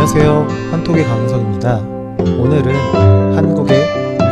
[0.00, 0.48] 안녕하세요.
[0.70, 1.76] 한톡의 강성입니다.
[2.40, 2.74] 오늘은
[3.36, 3.76] 한국의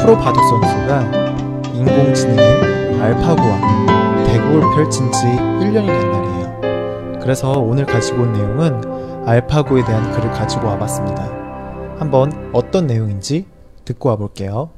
[0.00, 7.20] 프로 바둑 선수가 인공지능인 알파고와 대국을 펼친 지 1년이 된 날이에요.
[7.20, 8.80] 그래서 오늘 가지고 온 내용은
[9.28, 11.98] 알파고에 대한 글을 가지고 와봤습니다.
[11.98, 13.44] 한번 어떤 내용인지
[13.84, 14.70] 듣고 와볼게요.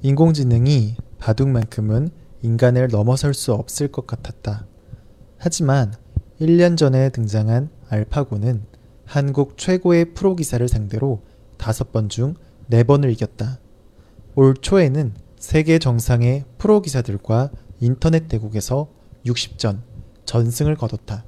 [0.00, 2.08] 인공지능이 바둑만큼은
[2.40, 4.64] 인간을 넘어설 수 없을 것 같았다.
[5.36, 5.92] 하지만
[6.40, 8.79] 1년 전에 등장한 알파고는
[9.10, 11.24] 한국 최고의 프로 기사를 상대로
[11.58, 12.34] 5번 중
[12.70, 13.58] 4번을 이겼다.
[14.36, 17.50] 올 초에는 세계 정상의 프로 기사들과
[17.80, 18.88] 인터넷 대국에서
[19.26, 19.80] 60전
[20.26, 21.24] 전승을 거뒀다.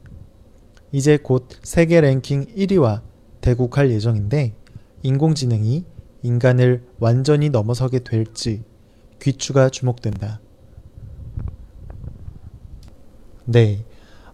[0.92, 3.02] 이제 곧 세계 랭킹 1위와
[3.40, 4.54] 대국할 예정인데
[5.02, 5.84] 인공지능이
[6.22, 8.62] 인간을 완전히 넘어서게 될지
[9.20, 10.40] 귀추가 주목된다.
[13.44, 13.84] 네.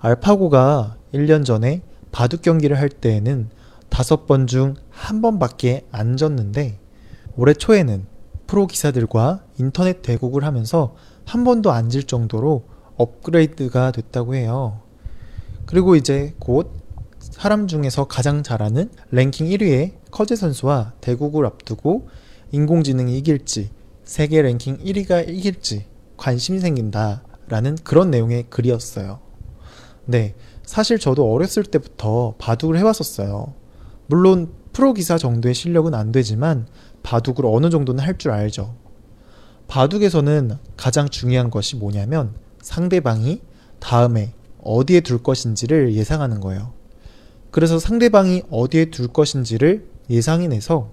[0.00, 1.80] 알파고가 1년 전에
[2.19, 3.48] 바둑 경기를 할 때에는
[3.91, 6.80] 다섯 번 중 한 번밖에 안 졌는데
[7.36, 8.06] 올해 초에는
[8.48, 12.64] 프로 기사들과 인터넷 대국을 하면서 한 번도 안 질 정도로
[12.96, 14.80] 업그레이드가 됐다고 해요.
[15.64, 16.72] 그리고 이제 곧
[17.20, 22.08] 사람 중에서 가장 잘하는 랭킹 1위의 커제 선수와 대국을 앞두고
[22.50, 23.70] 인공지능이 이길지
[24.02, 29.20] 세계 랭킹 1위가 이길지 관심이 생긴다라는 그런 내용의 글이었어요.
[30.06, 30.34] 네,
[30.69, 33.55] 사실 저도 어렸을 때부터 바둑을 해왔었어요.
[34.06, 36.66] 물론 프로 기사 정도의 실력은 안 되지만
[37.02, 38.74] 바둑을 어느 정도는 할 줄 알죠.
[39.66, 43.41] 바둑에서는 가장 중요한 것이 뭐냐면 상대방이
[43.80, 46.74] 다음에 어디에 둘 것인지를 예상하는 거예요.
[47.50, 50.91] 그래서 상대방이 어디에 둘 것인지를 예상해내서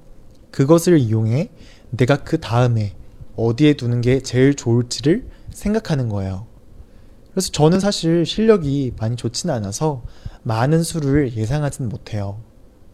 [0.52, 1.50] 그것을 이용해
[1.90, 2.96] 내가 그 다음에
[3.36, 6.48] 어디에 두는 게 제일 좋을지를 생각하는 거예요.
[7.36, 10.04] 그래서 저는 사실 실력이 많이 좋지는 않아서
[10.44, 12.40] 많은 수를 예상하지는 못해요.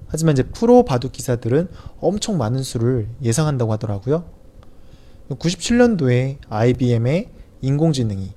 [0.07, 1.69] 하지만 이제 프로 바둑 기사들은
[1.99, 4.25] 엄청 많은 수를 예상한다고 하더라고요.
[5.29, 7.29] 97년도에 IBM의
[7.61, 8.33] 인공지능이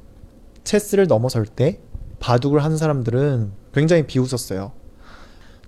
[0.62, 1.80] 체스를 넘어설 때
[2.20, 4.72] 바둑을 하는 사람들은 굉장히 비웃었어요.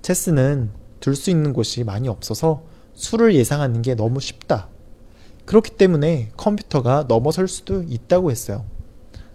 [0.02, 0.70] 체스는
[1.00, 4.68] 둘 수 있는 곳이 많이 없어서 수를 예상하는 게 너무 쉽다.
[5.46, 8.66] 그렇기 때문에 컴퓨터가 넘어설 수도 있다고 했어요.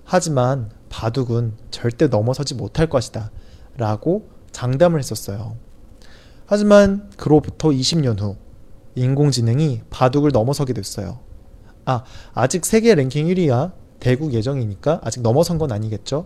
[0.04, 3.32] 하지만 바둑은 절대 넘어서지 못할 것이다.
[3.78, 5.56] 라고 장담을 했었어요.
[6.46, 8.36] 하지만 그로부터 20년 후
[8.96, 11.20] 인공지능이 바둑을 넘어서게 됐어요.
[11.86, 12.04] 아,
[12.34, 16.26] 아직 세계 랭킹 1위야 대국 예정이니까 아직 넘어선 건 아니겠죠?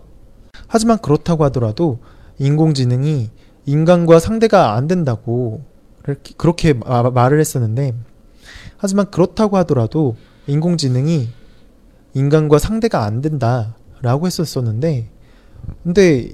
[0.66, 2.00] 하지만 그렇다고 하더라도
[2.38, 3.30] 인공지능이
[3.66, 5.64] 인간과 상대가 안 된다고
[6.36, 7.94] 그렇게 말을 했었는데
[8.76, 10.16] 하지만 그렇다고 하더라도
[10.46, 11.28] 인공지능이
[12.14, 15.10] 인간과 상대가 안 된다 라고 했었었는데
[15.82, 16.32] 근데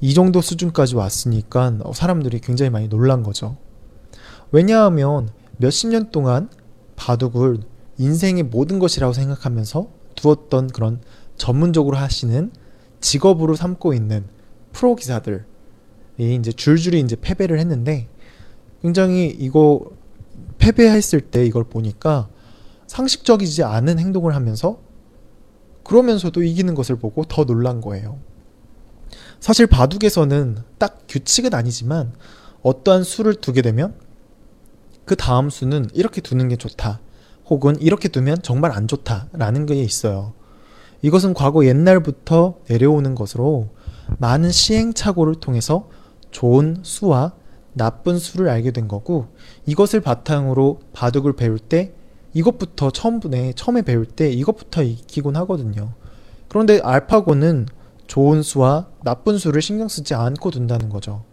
[0.00, 3.56] 이 정도 수준까지 왔으니까 사람들이 굉장히 많이 놀란 거죠.
[4.50, 5.28] 왜냐하면
[5.58, 6.48] 몇십 년 동안
[6.96, 7.60] 바둑을
[7.98, 11.00] 인생의 모든 것이라고 생각하면서 두었던 그런
[11.36, 12.50] 전문적으로 하시는
[13.00, 14.24] 직업으로 삼고 있는
[14.72, 15.40] 프로 기사들이
[16.18, 18.08] 이제 줄줄이 이제 패배를 했는데
[18.80, 19.90] 굉장히 이거
[20.58, 22.28] 패배했을 때 이걸 보니까
[22.86, 24.80] 상식적이지 않은 행동을 하면서
[25.92, 28.18] 그러면서도 이기는 것을 보고 더 놀란 거예요.
[29.40, 32.14] 사실 바둑에서는 딱 규칙은 아니지만
[32.62, 33.94] 어떠한 수를 두게 되면
[35.04, 37.00] 그 다음 수는 이렇게 두는 게 좋다.
[37.44, 40.32] 혹은 이렇게 두면 정말 안 좋다라는 게 있어요.
[41.02, 43.68] 이것은 과거 옛날부터 내려오는 것으로
[44.16, 45.90] 많은 시행착오를 통해서
[46.30, 47.34] 좋은 수와
[47.74, 49.26] 나쁜 수를 알게 된 거고
[49.66, 51.92] 이것을 바탕으로 바둑을 배울 때
[52.34, 55.92] 이것부터 처음에 처음에 배울 때 이것부터 익히곤 하거든요.
[56.48, 57.66] 그런데 알파고는
[58.06, 61.24] 좋은 수와 나쁜 수를 신경 쓰지 않고 둔다는 거죠.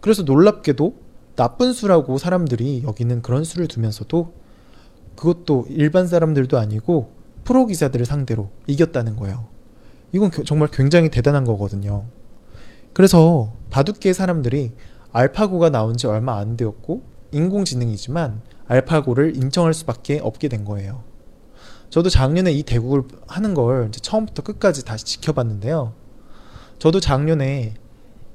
[0.00, 0.94] 그래서 놀랍게도
[1.36, 4.32] 나쁜 수라고 사람들이 여기는 그런 수를 두면서도
[5.16, 7.12] 그것도 일반 사람들도 아니고
[7.44, 9.46] 프로 기사들을 상대로 이겼다는 거예요.
[10.12, 12.04] 이건 정말 굉장히 대단한 거거든요.
[12.92, 14.72] 그래서 바둑계 사람들이
[15.12, 17.02] 알파고가 나온 지 얼마 안 되었고
[17.32, 18.42] 인공지능이지만
[18.72, 21.04] 알파고를 인정할 수밖에 없게 된 거예요.
[21.90, 25.92] 저도 작년에 이 대국을 하는 걸 처음부터 끝까지 다시 지켜봤는데요.
[26.78, 27.74] 저도 작년에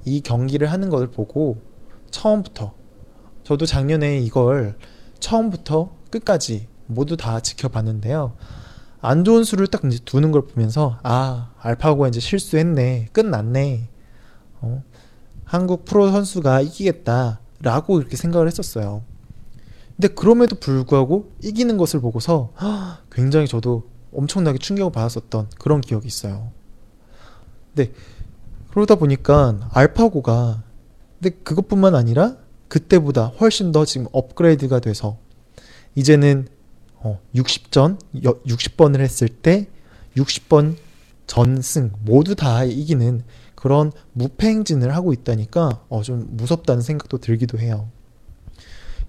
[0.05, 1.59] 이 경기를 하는 것을 보고
[2.11, 2.73] 처음부터
[3.43, 4.77] 저도 작년에 이걸
[5.19, 8.35] 처음부터 끝까지 모두 다 지켜봤는데요.
[9.01, 13.89] 안 좋은 수를 딱 이제 두는 걸 보면서 아 알파고가 이제 실수했네 끝났네
[14.61, 14.83] 어,
[15.45, 19.03] 한국 프로 선수가 이기겠다라고 이렇게 생각을 했었어요.
[19.97, 22.53] 근데 그럼에도 불구하고 이기는 것을 보고서
[23.11, 26.51] 굉장히 저도 엄청나게 충격을 받았었던 그런 기억이 있어요.
[27.73, 27.91] 근데
[28.71, 30.63] 그러다 보니까 알파고가
[31.19, 35.17] 근데 그것뿐만 아니라 그때보다 훨씬 더 지금 업그레이드가 돼서
[35.95, 36.47] 이제는
[36.99, 39.67] 어, 60전 60번을 했을 때
[40.15, 40.75] 60번
[41.25, 43.23] 전승 모두 다 이기는
[43.55, 47.89] 그런 무패 행진을 하고 있다니까 어, 좀 무섭다는 생각도 들기도 해요.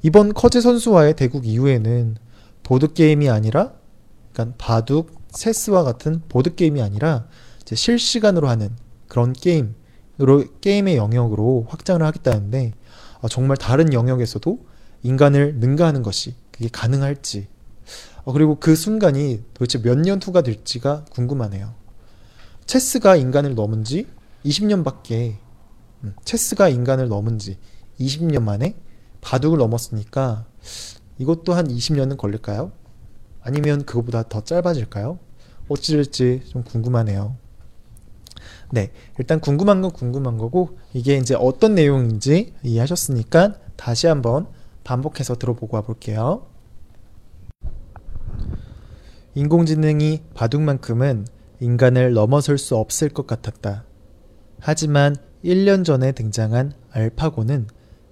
[0.03, 2.17] 이번 커제 선수와의 대국 이후에는
[2.63, 3.73] 보드 게임이 아니라
[4.33, 7.27] 그러니까 바둑, 체스와 같은 보드 게임이 아니라
[7.65, 8.71] 실시간으로 하는
[9.09, 12.73] 그런 게임으로 게임의 영역으로 확장을 하겠다는데
[13.21, 14.59] 어, 정말 다른 영역에서도
[15.03, 17.49] 인간을 능가하는 것이 그게 가능할지
[18.25, 21.75] 어, 그리고 그 순간이 도대체 몇 년 후가 될지가 궁금하네요.
[22.67, 24.07] 체스가 인간을 넘은 지
[24.45, 25.37] 20년밖에
[26.05, 27.59] 음, 체스가 인간을 넘은 지
[27.99, 28.77] 20년 만에
[29.21, 30.47] 바둑을 넘었으니까
[31.19, 32.73] 이것도 한 20년은 걸릴까요?
[33.41, 35.19] 아니면 그것보다 더 짧아질까요?
[35.69, 37.37] 어찌 될지 좀 궁금하네요.
[38.71, 44.47] 네, 일단 궁금한 건 궁금한 거고 이게 이제 어떤 내용인지 이해하셨으니까 다시 한번
[44.85, 46.47] 반복해서 들어보고 와볼게요.
[49.35, 51.27] 인공지능이 바둑만큼은
[51.61, 53.85] 인간을 넘어설 수 없을 것 같았다.
[54.61, 57.69] 하지만 1년 전에 등장한 알파고는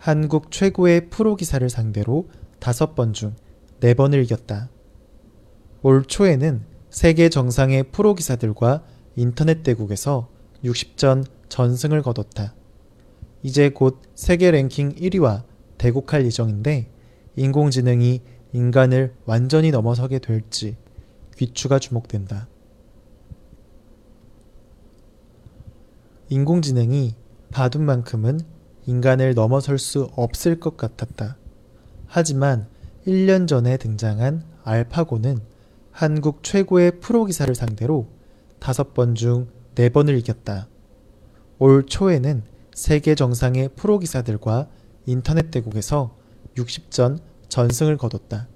[0.06, 2.28] 한국 최고의 프로 기사를 상대로
[2.60, 3.34] 5번 중
[3.80, 4.70] 4번을 이겼다.
[5.82, 8.84] 올 초에는 세계 정상의 프로 기사들과
[9.16, 10.28] 인터넷 대국에서
[10.62, 12.54] 60전 전승을 거뒀다.
[13.42, 15.42] 이제 곧 세계 랭킹 1위와
[15.76, 16.88] 대국할 예정인데
[17.34, 18.22] 인공지능이
[18.52, 20.76] 인간을 완전히 넘어서게 될지
[21.36, 22.46] 귀추가 주목된다.
[26.28, 27.16] 인공지능이
[27.50, 28.54] 바둑만큼은
[28.86, 31.36] 인간을 넘어설 수 없을 것 같았다.
[32.06, 32.68] 하지만
[33.06, 35.40] 1년 전에 등장한 알파고는
[35.90, 38.06] 한국 최고의 프로 기사를 상대로
[38.60, 40.68] 5번 중 4번을 이겼다.
[41.58, 42.42] 올 초에는
[42.74, 44.68] 세계 정상의 프로 기사들과
[45.06, 46.16] 인터넷 대국에서
[46.56, 48.48] 60전 전승을 거뒀다.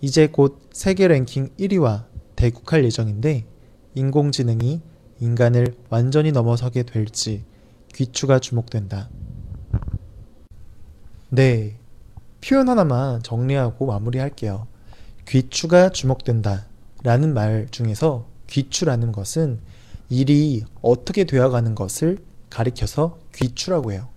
[0.00, 3.46] 이제 곧 세계 랭킹 1위와 대국할 예정인데
[3.94, 4.80] 인공지능이
[5.20, 7.44] 인간을 완전히 넘어서게 될지
[7.94, 9.08] 귀추가 주목된다.
[11.28, 11.76] 네.
[12.40, 14.68] 표현 하나만 정리하고 마무리할게요.
[15.26, 16.66] 귀추가 주목된다.
[17.02, 19.60] 라는 말 중에서 귀추라는 것은
[20.08, 22.18] 일이 어떻게 되어가는 것을
[22.48, 24.08] 가리켜서 귀추라고 해요.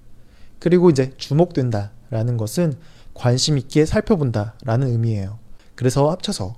[0.59, 1.91] 그리고 이제 주목된다.
[2.11, 2.73] 라는 것은
[3.15, 4.56] 관심 있게 살펴본다.
[4.63, 5.39] 라는 의미예요.
[5.75, 6.56] 그래서 합쳐서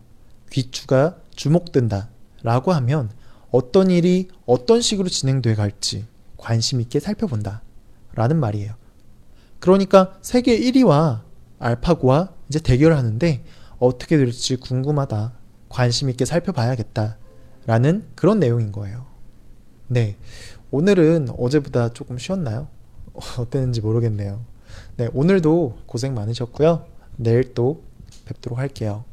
[0.51, 2.09] 귀추가 주목된다.
[2.43, 3.09] 라고 하면
[3.51, 6.05] 어떤 일이 어떤 식으로 진행돼 갈지
[6.35, 7.61] 관심 있게 살펴본다.
[8.15, 8.80] 라는 말이에요.
[9.61, 11.21] 그러니까 세계 1위와
[11.59, 13.43] 알파고와 이제 대결을 하는데
[13.79, 15.33] 어떻게 될지 궁금하다.
[15.69, 17.17] 관심 있게 살펴봐야겠다.
[17.67, 19.05] 라는 그런 내용인 거예요.
[19.87, 20.17] 네.
[20.71, 22.67] 오늘은 어제보다 조금 쉬었나요?
[23.37, 24.41] 어땠는지 모르겠네요.
[24.97, 25.09] 네.
[25.13, 26.85] 오늘도 고생 많으셨고요.
[27.17, 27.83] 내일 또
[28.25, 29.05] 뵙도록 할게요.